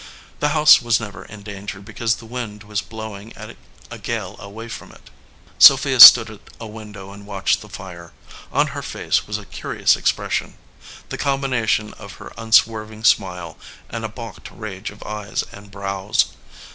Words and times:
The 0.39 0.49
house 0.57 0.81
was 0.81 0.99
never 0.99 1.25
in 1.25 1.43
danger 1.43 1.79
because 1.79 2.15
the 2.15 2.25
wind 2.25 2.63
was 2.63 2.81
blowing 2.81 3.33
a 3.91 3.97
gale 3.99 4.35
away 4.39 4.67
from 4.67 4.91
it. 4.91 5.11
Sophia 5.59 5.99
stood 5.99 6.27
at 6.31 6.39
a 6.59 6.65
window 6.65 7.11
and 7.11 7.27
watched 7.27 7.61
the 7.61 7.69
fire. 7.69 8.11
On 8.51 8.69
her 8.73 8.81
face 8.81 9.27
was 9.27 9.37
a 9.37 9.45
curious 9.45 9.95
expression 9.95 10.57
the 11.09 11.19
combination 11.19 11.93
of 11.99 12.13
her 12.13 12.33
un 12.35 12.51
swerving 12.51 13.03
smile 13.03 13.59
and 13.91 14.03
a 14.03 14.09
balked 14.09 14.49
rage 14.49 14.89
of 14.89 15.03
eyes 15.03 15.43
and 15.51 15.69
brows. 15.69 16.33